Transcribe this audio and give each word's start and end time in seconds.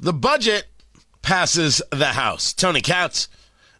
The 0.00 0.12
budget 0.12 0.66
passes 1.22 1.82
the 1.90 2.06
House. 2.06 2.52
Tony 2.52 2.80
Katz, 2.80 3.28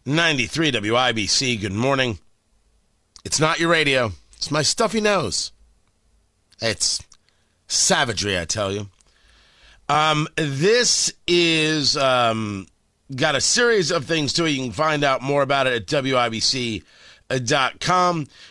93 0.05 0.73
WIBC. 0.73 1.61
Good 1.61 1.71
morning. 1.71 2.19
It's 3.23 3.39
not 3.39 3.57
your 3.59 3.69
radio, 3.69 4.11
it's 4.35 4.51
my 4.51 4.61
stuffy 4.61 4.99
nose. 4.99 5.53
It's 6.61 7.01
savagery, 7.67 8.37
I 8.37 8.43
tell 8.45 8.73
you. 8.73 8.89
Um, 9.87 10.27
this 10.35 11.13
is 11.25 11.95
um, 11.95 12.67
got 13.15 13.35
a 13.35 13.41
series 13.41 13.89
of 13.91 14.03
things 14.05 14.33
to 14.33 14.43
it. 14.45 14.49
You 14.49 14.63
can 14.63 14.73
find 14.73 15.05
out 15.05 15.21
more 15.21 15.41
about 15.41 15.67
it 15.67 15.73
at 15.73 15.85
WIBC.com. 16.03 16.83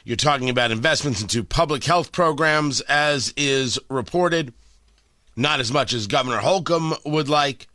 You're 0.04 0.16
talking 0.16 0.48
about 0.48 0.70
investments 0.70 1.20
into 1.20 1.44
public 1.44 1.84
health 1.84 2.12
programs, 2.12 2.80
as 2.82 3.34
is 3.36 3.78
reported. 3.90 4.54
Not 5.38 5.60
as 5.60 5.70
much 5.70 5.92
as 5.92 6.08
Governor 6.08 6.38
Holcomb 6.38 6.94
would 7.04 7.28
like. 7.28 7.68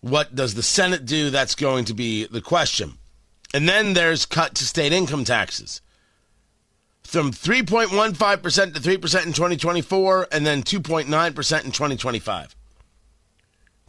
What 0.00 0.34
does 0.34 0.54
the 0.54 0.62
Senate 0.62 1.06
do? 1.06 1.30
That's 1.30 1.54
going 1.54 1.84
to 1.84 1.94
be 1.94 2.26
the 2.26 2.40
question. 2.40 2.94
And 3.54 3.68
then 3.68 3.94
there's 3.94 4.26
cut 4.26 4.56
to 4.56 4.64
state 4.64 4.92
income 4.92 5.24
taxes 5.24 5.80
from 7.04 7.30
3.15% 7.30 8.74
to 8.74 8.80
3% 8.80 9.26
in 9.26 9.32
2024 9.32 10.28
and 10.32 10.44
then 10.44 10.64
2.9% 10.64 11.04
in 11.64 11.70
2025. 11.70 12.56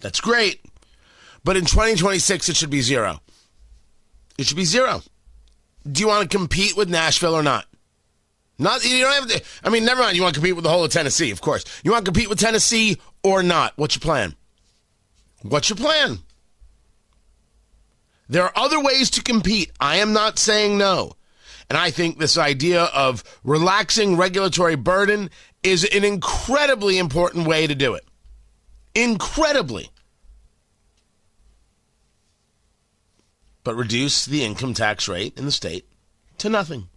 That's 0.01 0.21
great. 0.21 0.61
But 1.43 1.57
in 1.57 1.65
2026, 1.65 2.49
it 2.49 2.55
should 2.55 2.69
be 2.69 2.81
zero. 2.81 3.19
It 4.37 4.45
should 4.45 4.57
be 4.57 4.63
zero. 4.63 5.01
Do 5.91 6.01
you 6.01 6.07
want 6.07 6.29
to 6.29 6.37
compete 6.37 6.77
with 6.77 6.89
Nashville 6.89 7.33
or 7.33 7.41
not? 7.41 7.65
Not 8.57 8.85
you 8.85 9.01
don't 9.01 9.13
have 9.13 9.27
to. 9.27 9.43
I 9.63 9.69
mean, 9.69 9.83
never 9.83 10.01
mind. 10.01 10.15
You 10.15 10.23
want 10.23 10.33
to 10.35 10.39
compete 10.39 10.55
with 10.55 10.63
the 10.63 10.69
whole 10.69 10.85
of 10.85 10.91
Tennessee, 10.91 11.31
of 11.31 11.41
course. 11.41 11.65
You 11.83 11.91
want 11.91 12.05
to 12.05 12.11
compete 12.11 12.29
with 12.29 12.39
Tennessee 12.39 12.97
or 13.23 13.43
not? 13.43 13.73
What's 13.75 13.95
your 13.95 14.01
plan? 14.01 14.35
What's 15.41 15.69
your 15.69 15.77
plan? 15.77 16.19
There 18.29 18.43
are 18.43 18.53
other 18.55 18.81
ways 18.81 19.09
to 19.11 19.21
compete. 19.21 19.71
I 19.79 19.97
am 19.97 20.13
not 20.13 20.39
saying 20.39 20.77
no. 20.77 21.13
And 21.69 21.77
I 21.77 21.91
think 21.91 22.17
this 22.17 22.37
idea 22.37 22.83
of 22.85 23.23
relaxing 23.43 24.17
regulatory 24.17 24.75
burden 24.75 25.29
is 25.63 25.83
an 25.83 26.03
incredibly 26.03 26.97
important 26.97 27.47
way 27.47 27.67
to 27.67 27.75
do 27.75 27.93
it. 27.95 28.05
Incredibly. 28.93 29.89
But 33.63 33.75
reduce 33.75 34.25
the 34.25 34.43
income 34.43 34.73
tax 34.73 35.07
rate 35.07 35.37
in 35.37 35.45
the 35.45 35.51
state 35.51 35.87
to 36.37 36.49
nothing. 36.49 36.87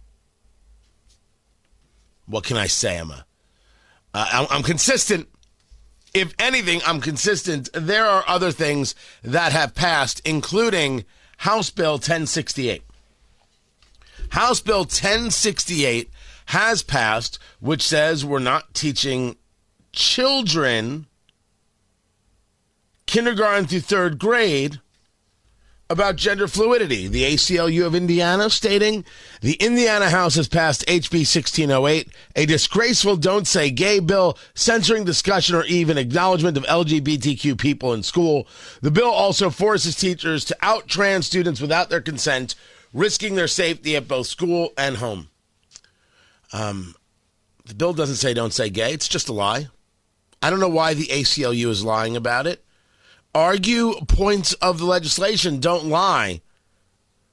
What 2.29 2.43
can 2.43 2.57
I 2.57 2.67
say? 2.67 2.99
I'm 2.99 3.09
a, 3.09 3.25
uh, 4.13 4.45
I'm 4.49 4.63
consistent. 4.63 5.27
If 6.13 6.33
anything, 6.39 6.81
I'm 6.85 7.01
consistent. 7.01 7.69
There 7.73 8.05
are 8.05 8.23
other 8.27 8.51
things 8.51 8.93
that 9.23 9.51
have 9.51 9.73
passed, 9.75 10.21
including 10.25 11.05
House 11.37 11.71
Bill 11.71 11.93
1068. 11.93 12.83
House 14.29 14.59
Bill 14.59 14.81
1068 14.81 16.09
has 16.47 16.83
passed, 16.83 17.39
which 17.59 17.81
says 17.81 18.23
we're 18.23 18.39
not 18.39 18.73
teaching 18.73 19.35
children 19.91 21.07
kindergarten 23.07 23.65
through 23.65 23.79
third 23.79 24.19
grade 24.19 24.79
about 25.89 26.15
gender 26.15 26.47
fluidity. 26.47 27.07
The 27.07 27.23
ACLU 27.23 27.85
of 27.85 27.95
Indiana 27.95 28.49
stating 28.49 29.03
the 29.41 29.53
Indiana 29.53 30.09
House 30.09 30.35
has 30.35 30.47
passed 30.47 30.85
HB 30.85 31.25
1608, 31.25 32.09
a 32.35 32.45
disgraceful 32.45 33.17
don't 33.17 33.47
say 33.47 33.71
gay 33.71 33.99
bill 33.99 34.37
censoring 34.53 35.03
discussion 35.03 35.55
or 35.55 35.65
even 35.65 35.97
acknowledgement 35.97 36.57
of 36.57 36.63
LGBTQ 36.65 37.57
people 37.57 37.93
in 37.93 38.03
school. 38.03 38.47
The 38.81 38.91
bill 38.91 39.09
also 39.09 39.49
forces 39.49 39.95
teachers 39.95 40.45
to 40.45 40.57
out 40.61 40.87
trans 40.87 41.25
students 41.25 41.59
without 41.59 41.89
their 41.89 42.01
consent 42.01 42.53
risking 42.93 43.35
their 43.35 43.47
safety 43.47 43.95
at 43.95 44.07
both 44.07 44.27
school 44.27 44.73
and 44.77 44.97
home. 44.97 45.29
Um, 46.53 46.95
the 47.65 47.75
bill 47.75 47.93
doesn't 47.93 48.15
say 48.15 48.33
don't 48.33 48.53
say 48.53 48.69
gay. 48.69 48.93
It's 48.93 49.07
just 49.07 49.29
a 49.29 49.33
lie. 49.33 49.67
I 50.41 50.49
don't 50.49 50.59
know 50.59 50.69
why 50.69 50.93
the 50.93 51.07
ACLU 51.07 51.67
is 51.67 51.83
lying 51.83 52.15
about 52.15 52.47
it. 52.47 52.63
Argue 53.33 53.93
points 54.07 54.53
of 54.53 54.79
the 54.79 54.85
legislation. 54.85 55.59
Don't 55.59 55.85
lie. 55.85 56.41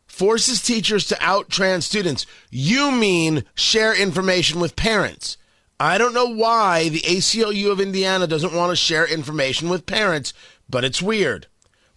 Forces 0.07 0.62
teachers 0.62 1.07
to 1.07 1.19
out 1.21 1.49
trans 1.49 1.87
students. 1.87 2.27
You 2.51 2.91
mean 2.91 3.45
share 3.55 3.95
information 3.95 4.61
with 4.61 4.77
parents. 4.77 5.37
I 5.79 5.99
don't 5.99 6.15
know 6.15 6.29
why 6.29 6.89
the 6.89 7.01
ACLU 7.01 7.71
of 7.71 7.81
Indiana 7.81 8.27
doesn't 8.27 8.55
want 8.55 8.71
to 8.71 8.77
share 8.77 9.07
information 9.07 9.69
with 9.69 9.84
parents, 9.84 10.33
but 10.71 10.84
it's 10.84 11.03
weird. 11.03 11.47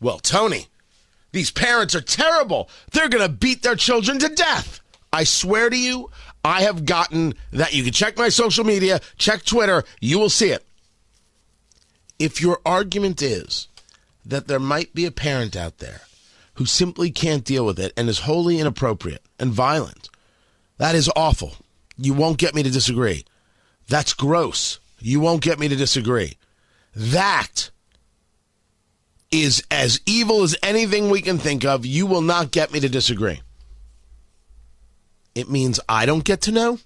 Well, 0.02 0.20
Tony, 0.20 0.68
these 1.32 1.52
parents 1.52 1.96
are 1.96 2.02
terrible. 2.02 2.70
They're 2.92 3.10
going 3.10 3.26
to 3.26 3.34
beat 3.34 3.64
their 3.64 3.76
children 3.76 4.20
to 4.20 4.30
death. 4.30 4.82
I 5.14 5.24
swear 5.24 5.70
to 5.70 5.78
you, 5.78 6.10
I 6.44 6.62
have 6.62 6.86
gotten 6.86 7.34
that. 7.52 7.74
You 7.74 7.84
can 7.84 7.94
check 7.94 8.18
my 8.18 8.30
social 8.30 8.64
media, 8.64 9.00
check 9.18 9.44
Twitter, 9.44 9.84
you 10.00 10.20
will 10.20 10.30
see 10.30 10.50
it. 10.50 10.66
If 12.18 12.42
your 12.42 12.60
argument 12.66 13.22
is 13.22 13.68
that 14.26 14.48
there 14.48 14.60
might 14.60 14.94
be 14.94 15.06
a 15.06 15.12
parent 15.12 15.56
out 15.56 15.78
there 15.80 16.02
who 16.56 16.66
simply 16.66 17.10
can't 17.12 17.46
deal 17.46 17.66
with 17.66 17.80
it 17.80 17.94
and 17.96 18.10
is 18.10 18.20
wholly 18.20 18.60
inappropriate 18.60 19.24
and 19.40 19.52
violent, 19.52 20.10
that 20.78 20.96
is 20.96 21.12
awful. 21.16 21.54
You 21.98 22.14
won't 22.14 22.38
get 22.38 22.56
me 22.56 22.64
to 22.64 22.70
disagree. 22.70 23.26
That's 23.88 24.14
gross. 24.14 24.80
You 25.00 25.20
won't 25.20 25.42
get 25.42 25.60
me 25.60 25.68
to 25.68 25.76
disagree. 25.76 26.38
That 26.96 27.70
is 29.32 29.64
as 29.70 30.00
evil 30.06 30.44
as 30.44 30.56
anything 30.64 31.10
we 31.10 31.22
can 31.22 31.38
think 31.38 31.64
of. 31.64 31.86
You 31.86 32.06
will 32.06 32.22
not 32.22 32.52
get 32.52 32.72
me 32.72 32.80
to 32.80 32.90
disagree. 32.90 33.42
It 35.36 35.50
means 35.50 35.80
I 35.88 36.06
don't 36.06 36.24
get 36.24 36.42
to 36.42 36.52
know. 36.52 36.80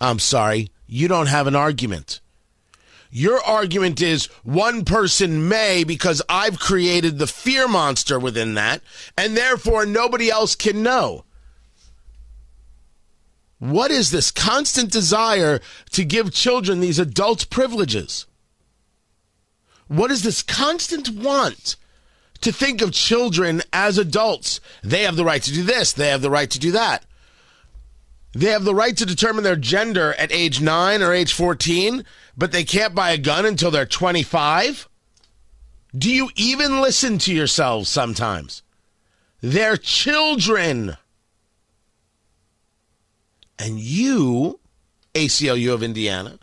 I'm 0.00 0.18
sorry, 0.18 0.70
you 0.86 1.08
don't 1.08 1.26
have 1.26 1.46
an 1.46 1.56
argument. 1.56 2.20
Your 3.10 3.40
argument 3.42 4.02
is 4.02 4.26
one 4.42 4.84
person 4.84 5.48
may 5.48 5.82
because 5.84 6.20
I've 6.28 6.58
created 6.58 7.18
the 7.18 7.26
fear 7.26 7.66
monster 7.66 8.18
within 8.18 8.54
that, 8.54 8.82
and 9.16 9.36
therefore 9.36 9.86
nobody 9.86 10.30
else 10.30 10.54
can 10.54 10.82
know. 10.82 11.24
What 13.58 13.90
is 13.90 14.10
this 14.10 14.30
constant 14.30 14.92
desire 14.92 15.60
to 15.90 16.04
give 16.04 16.32
children 16.32 16.80
these 16.80 16.98
adult 16.98 17.50
privileges? 17.50 18.26
What 19.88 20.10
is 20.10 20.22
this 20.22 20.42
constant 20.42 21.08
want 21.08 21.76
to 22.42 22.52
think 22.52 22.82
of 22.82 22.92
children 22.92 23.62
as 23.72 23.98
adults? 23.98 24.60
They 24.84 25.02
have 25.02 25.16
the 25.16 25.24
right 25.24 25.42
to 25.42 25.52
do 25.52 25.62
this, 25.62 25.92
they 25.92 26.08
have 26.08 26.22
the 26.22 26.30
right 26.30 26.50
to 26.50 26.58
do 26.58 26.70
that. 26.72 27.04
They 28.32 28.50
have 28.50 28.64
the 28.64 28.74
right 28.74 28.96
to 28.96 29.06
determine 29.06 29.44
their 29.44 29.56
gender 29.56 30.14
at 30.14 30.32
age 30.32 30.60
9 30.60 31.02
or 31.02 31.12
age 31.12 31.32
14, 31.32 32.04
but 32.36 32.52
they 32.52 32.64
can't 32.64 32.94
buy 32.94 33.10
a 33.10 33.18
gun 33.18 33.46
until 33.46 33.70
they're 33.70 33.86
25? 33.86 34.88
Do 35.96 36.10
you 36.10 36.30
even 36.36 36.80
listen 36.80 37.18
to 37.18 37.34
yourselves 37.34 37.88
sometimes? 37.88 38.62
They're 39.40 39.76
children. 39.76 40.96
And 43.58 43.80
you, 43.80 44.60
ACLU 45.14 45.72
of 45.72 45.82
Indiana, 45.82 46.38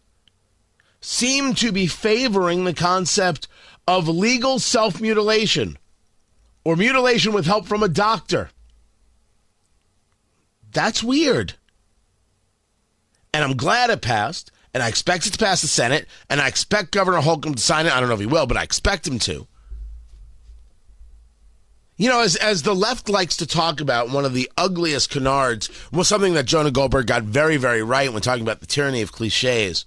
seem 1.00 1.54
to 1.56 1.72
be 1.72 1.88
favoring 1.88 2.64
the 2.64 2.74
concept 2.74 3.48
of 3.88 4.08
legal 4.08 4.58
self 4.58 5.00
mutilation 5.00 5.78
or 6.64 6.76
mutilation 6.76 7.32
with 7.32 7.46
help 7.46 7.68
from 7.68 7.84
a 7.84 7.88
doctor. 7.88 8.50
That's 10.72 11.04
weird. 11.04 11.54
And 13.36 13.44
I'm 13.44 13.58
glad 13.58 13.90
it 13.90 14.02
passed, 14.02 14.50
and 14.74 14.82
I 14.82 14.88
expect 14.88 15.28
it 15.28 15.34
to 15.34 15.38
pass 15.38 15.60
the 15.60 15.68
Senate, 15.68 16.08
and 16.30 16.40
I 16.40 16.48
expect 16.48 16.92
Governor 16.92 17.20
Holcomb 17.20 17.56
to 17.56 17.62
sign 17.62 17.86
it. 17.86 17.92
I 17.92 18.00
don't 18.00 18.08
know 18.08 18.16
if 18.16 18.22
he 18.22 18.26
will, 18.26 18.48
but 18.48 18.56
I 18.56 18.64
expect 18.64 19.06
him 19.06 19.20
to. 19.20 19.46
You 21.98 22.08
know, 22.08 22.22
as, 22.22 22.38
as 22.38 22.64
the 22.64 22.74
left 22.74 23.10
likes 23.10 23.36
to 23.36 23.46
talk 23.46 23.82
about, 23.82 24.10
one 24.10 24.24
of 24.24 24.34
the 24.34 24.50
ugliest 24.56 25.10
canards 25.10 25.70
was 25.92 26.08
something 26.08 26.34
that 26.36 26.46
Jonah 26.46 26.72
Goldberg 26.72 27.08
got 27.08 27.24
very, 27.24 27.58
very 27.58 27.84
right 27.84 28.14
when 28.14 28.22
talking 28.22 28.42
about 28.42 28.62
the 28.62 28.66
tyranny 28.66 29.02
of 29.02 29.12
cliches 29.12 29.84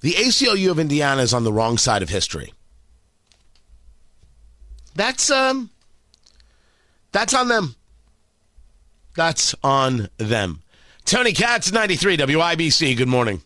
the 0.00 0.12
ACLU 0.12 0.70
of 0.70 0.78
Indiana 0.78 1.22
is 1.22 1.34
on 1.34 1.42
the 1.42 1.52
wrong 1.52 1.78
side 1.78 2.02
of 2.02 2.10
history. 2.10 2.52
That's 4.94 5.30
um 5.32 5.70
that's 7.10 7.34
on 7.34 7.48
them. 7.48 7.74
That's 9.16 9.54
on 9.64 10.10
them. 10.18 10.62
Tony 11.04 11.32
Katz, 11.34 11.70
93 11.70 12.16
WIBC. 12.16 12.96
Good 12.96 13.08
morning. 13.08 13.42